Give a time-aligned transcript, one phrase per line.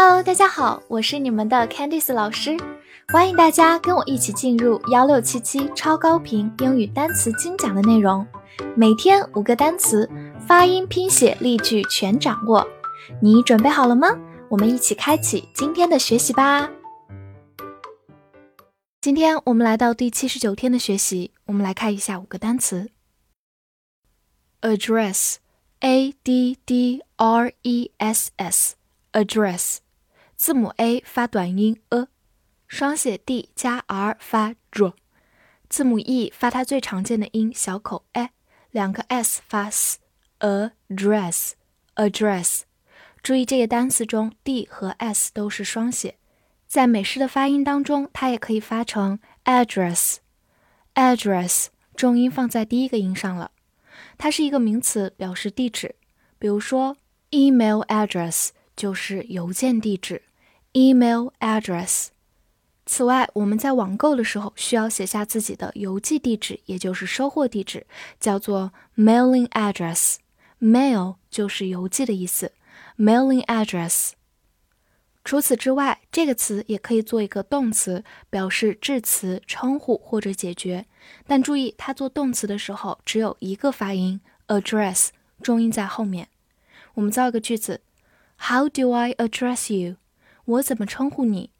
[0.00, 2.56] Hello，大家好，我是你们的 Candice 老师，
[3.08, 8.24] 欢迎大家跟我一起进入幺六七七超高频英语单词精讲的内容，
[8.76, 10.08] 每天五个单词，
[10.46, 12.64] 发音、拼写、例句全掌握，
[13.20, 14.16] 你准备好了吗？
[14.48, 16.70] 我们一起开启今天的学习吧。
[19.00, 22.92] 今天我们来到第七十九天的学习，我们来看一下五个单词
[24.60, 29.78] ：address，a d d r e s s，address。
[30.38, 32.06] 字母 a 发短音 a，
[32.68, 34.92] 双写 d 加 r 发 dr，
[35.68, 38.30] 字母 e 发它最常见的音小口 a，
[38.70, 42.60] 两个 s 发 s，address，address。
[43.20, 46.16] 注意这个单词中 d 和 s 都是双写，
[46.68, 53.50] 在美式的发音当中，它也可以发成 address，address，重音放在第一个音上了。
[54.16, 55.96] 它是一个名词，表示地址，
[56.38, 56.96] 比如说
[57.30, 60.22] email address 就是邮件地址。
[60.78, 62.08] Email address。
[62.86, 67.84] 此外，我们在网购的时候需要写下自己的邮寄地址，也就是收货地址，
[68.20, 70.16] 叫做 mailing address。
[70.60, 72.52] mail 就是邮寄的意思
[72.96, 74.12] ，mailing address。
[75.24, 80.86] 除此之外，这个词也可以做一个动词，表示致词、称呼或者解决。
[81.26, 85.08] 但注意，它做动词的时候只有一个发音，address，
[85.42, 86.28] 重音在后面。
[86.94, 87.82] 我们造一个句子
[88.38, 89.96] ：How do I address you？
[90.47, 91.51] 我怎么称呼你？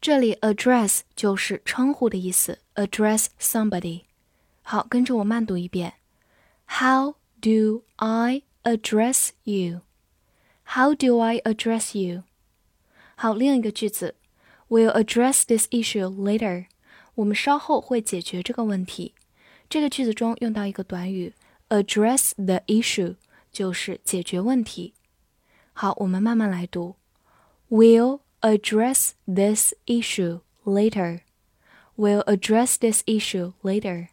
[0.00, 4.02] 这里 address 就是称呼的意思，address somebody。
[4.62, 5.94] 好，跟着我慢读一遍。
[6.66, 9.80] How do I address you?
[10.64, 12.22] How do I address you?
[13.16, 14.14] 好，另一个句子，
[14.68, 16.66] We'll address this issue later。
[17.14, 19.14] 我们稍后会解决这个问题。
[19.68, 21.34] 这个句子中用到一个短语，
[21.70, 23.16] address the issue，
[23.50, 24.94] 就是解决问题。
[25.72, 26.96] 好，我们慢慢来读，
[27.70, 31.22] We'll address this issue later.
[31.96, 34.10] We'll address this issue later.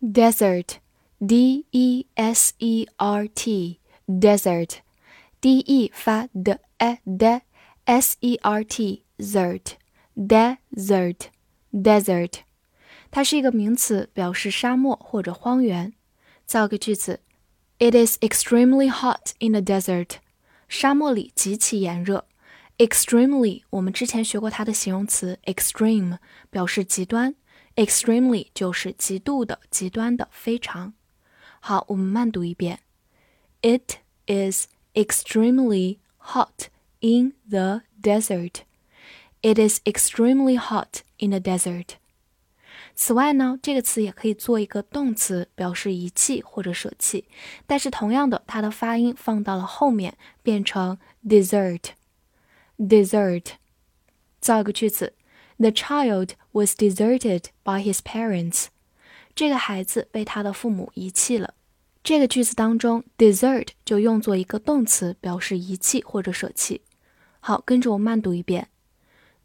[0.00, 0.78] Desert,
[1.24, 4.78] D E S E R T, desert,
[5.40, 7.42] D E 发的 e d
[7.84, 9.76] S E R T, desert,
[10.16, 11.28] desert,
[11.72, 12.40] desert，
[13.10, 15.92] 它是一个名词，表示沙漠或者荒原。
[16.46, 17.20] 造个句子：
[17.78, 20.16] It is extremely hot in the desert.
[20.68, 22.26] 沙漠里极其炎热。
[22.79, 26.17] Extremely，我们之前学过它的形容词 extreme，
[26.49, 27.35] 表示极端。
[27.75, 30.93] Extremely 就是极度的、极端的、非常。
[31.59, 32.79] 好，我们慢读一遍。
[33.61, 33.97] It
[34.27, 36.69] is extremely hot
[37.01, 38.61] in the desert.
[39.41, 41.95] It is extremely hot in the desert.
[42.95, 47.25] 此外呢，这个词也可以做一个动词，表示遗弃或者舍弃。
[47.67, 50.97] 但是同样的，它的发音放到了后面，变成
[51.27, 51.98] desert。
[52.78, 53.52] desert。
[54.40, 55.14] 造个句子：
[55.58, 58.66] The child was deserted by his parents。
[59.34, 61.54] 这个孩子被他的父母遗弃了。
[62.02, 66.82] 这个句子当中，desert 就用作一个动词，表示遗弃或者舍弃。
[67.40, 68.68] 好，跟着我慢读一遍：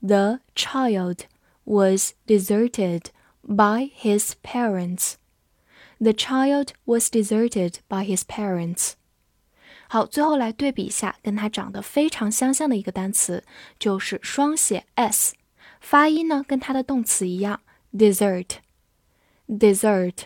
[0.02, 1.20] The child
[1.64, 3.06] was deserted
[3.42, 5.14] by his parents.
[6.00, 8.94] The child was deserted by his parents.
[9.89, 13.45] 好，最后来对比一下，跟它长得非常相像的一个单词，
[13.79, 15.35] 就是双写 s，
[15.81, 17.61] 发音呢跟它的动词一样
[17.93, 18.57] ，dessert。
[19.47, 20.25] dessert，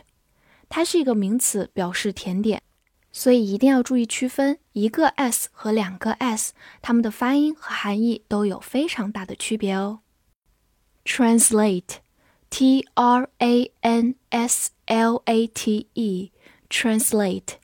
[0.69, 2.63] 它是一个名词，表示甜点，
[3.11, 10.01] 所以一定要注意区分一个 s 和两个 s，它们的发音和含义都有非常大的区别哦。
[11.05, 17.55] translate，t r a n s l a t e，translate。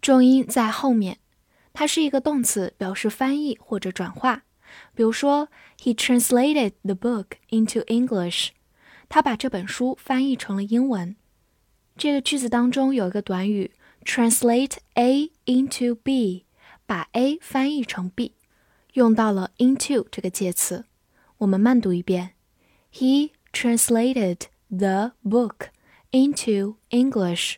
[0.00, 1.18] 重音在后面，
[1.72, 4.44] 它是一个动词，表示翻译或者转化。
[4.94, 5.48] 比如说
[5.78, 8.48] ，He translated the book into English，
[9.08, 11.14] 他把这本书翻译成了英文。
[11.96, 13.72] 这个句子当中有一个短语。
[14.07, 16.45] Translate A into B，
[16.85, 18.33] 把 A 翻译成 B，
[18.93, 20.85] 用到了 into 这个介词。
[21.37, 22.33] 我们慢读一遍：
[22.91, 25.69] He translated the book
[26.11, 27.55] into English.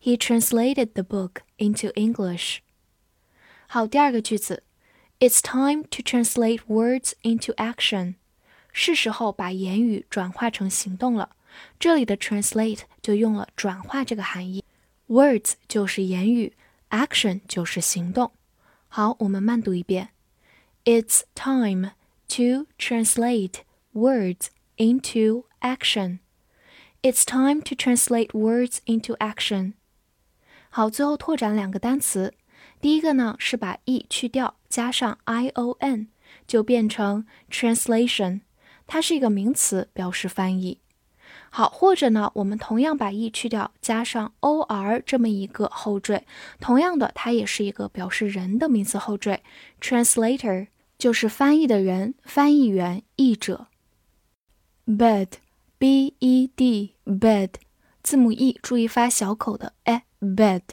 [0.00, 2.58] He translated the book into English.
[3.66, 4.62] 好，第二个句子：
[5.20, 8.14] It's time to translate words into action.
[8.72, 11.36] 是时候把言语转化成行动了。
[11.78, 14.61] 这里的 translate 就用了转化这个含义。
[15.12, 16.54] Words 就是言语，
[16.90, 18.32] action 就是行动。
[18.88, 20.10] 好，我们慢读一遍。
[20.84, 21.92] It's time
[22.28, 23.60] to translate
[23.92, 26.18] words into action.
[27.02, 29.74] It's time to translate words into action.
[30.70, 32.34] 好，最后拓展两个单词。
[32.80, 36.08] 第一个呢是把 e 去掉，加上 i o n，
[36.46, 38.40] 就变成 translation。
[38.86, 40.80] 它是一个名词，表示翻译。
[41.55, 46.25] 好，或者呢，我们同样把 e 去掉，加上 o r 这么一个后缀，
[46.59, 49.43] 同样的，它也是一个表示人的名词后缀。
[49.79, 53.67] translator 就是翻译的人、翻译员、译者。
[54.87, 57.49] bed，b e d，bed，
[58.01, 60.63] 字母 e 注意发小口的 e，bed，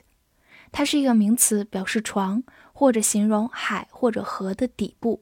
[0.72, 2.42] 它是一个名词，表示床
[2.72, 5.20] 或者形容海或者河的底部。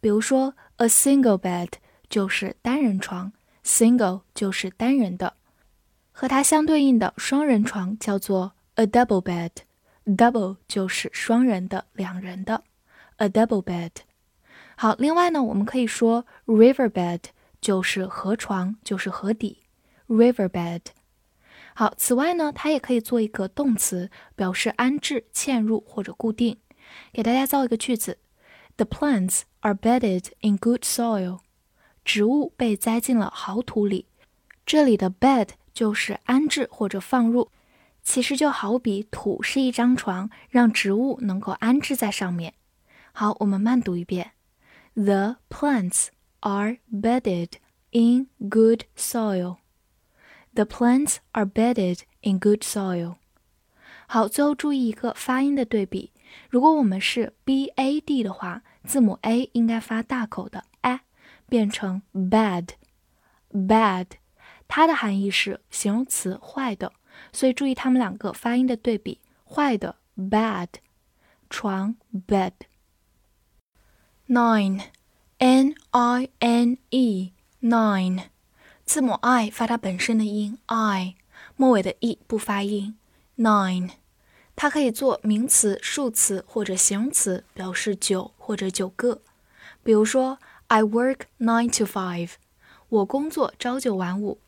[0.00, 1.68] 比如说，a single bed
[2.08, 3.30] 就是单人床。
[3.66, 5.34] Single 就是单人的，
[6.12, 12.62] 和它相对应的双人床叫做 a double bed，double 就是双人的、两人的
[13.16, 13.90] ，a double bed。
[14.76, 17.20] 好，另外呢，我们可以说 river bed
[17.60, 19.64] 就是河床，就是河底
[20.06, 20.82] ，river bed。
[21.74, 26.56] 好，此外呢，它也可以做一个动词，表示安置、嵌入或者固定。
[27.12, 28.18] 给大家造一个句子
[28.76, 31.40] ：The plants are bedded in good soil。
[32.06, 34.06] 植物被栽进了好土里，
[34.64, 37.50] 这里的 bed 就是安置或者放入，
[38.04, 42.54] 其实就好比土是一张床，让植物能够安置在上面。
[43.10, 44.30] 好，我们慢读一遍
[44.94, 46.06] ：The plants
[46.40, 47.54] are bedded
[47.90, 49.56] in good soil.
[50.54, 53.16] The plants are bedded in good soil.
[54.06, 56.12] 好，最后注意一个发音的对比，
[56.48, 61.00] 如果我们是 b a d 的话，字母 a 应该发大口的 a。
[61.48, 64.06] 变成 bad，bad，
[64.66, 66.92] 它的含义是形容词坏的，
[67.32, 70.68] 所以注意它们两个发音的对比，坏的 bad，
[71.48, 71.94] 床
[72.26, 72.52] bed。
[74.28, 78.24] nine，n i n e，nine，
[78.84, 81.14] 字母 i 发它本身的音 i，
[81.54, 82.98] 末尾的 e 不发音。
[83.36, 83.90] nine，
[84.56, 89.22] 它可以做名词、数词或者形容词，表示九或者九个，
[89.84, 90.40] 比如说。
[90.67, 92.31] I work nine to five，
[92.89, 94.39] 我工作朝九晚五。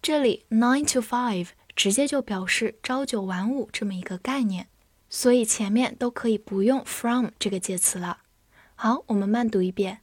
[0.00, 4.66] 这里 nine to five 直接就表示朝九晚五这么一个概念，
[5.10, 8.18] 所以前面都可以不用 from 这个介词了。
[8.74, 10.00] 好，我们慢读一遍：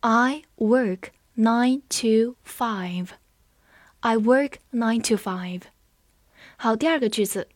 [0.00, 5.62] I work nine to five。I work nine to five。
[6.56, 7.48] 好，第二个句子：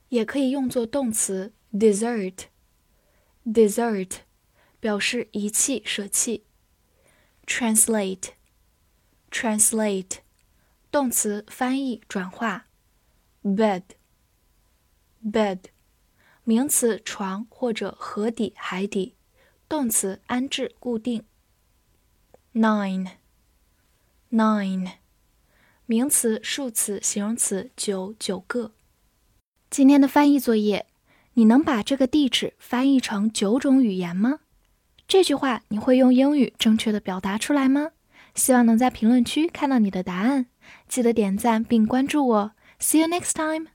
[0.09, 4.20] 也可以用作动词 ，desert，desert，
[4.80, 6.44] 表示遗弃、舍弃。
[7.46, 10.20] translate，translate，
[10.90, 12.68] 动词，翻译、转化。
[13.44, 15.58] bed，bed，
[16.44, 19.14] 名词，床或者河底、海底。
[19.68, 21.24] 动词，安置、固定。
[22.54, 23.12] nine，nine，
[25.86, 28.72] 名词、数词、形容词，九、九个。
[29.68, 30.86] 今天的翻译作业，
[31.38, 34.38] 你能把这个地址翻译成九种语言吗？
[35.06, 37.90] 这句话你会用英语正确的表达出来吗？
[38.34, 40.46] 希望能在评论区看到你的答案。
[40.88, 42.52] 记得点赞并关注我。
[42.80, 43.68] See you next time.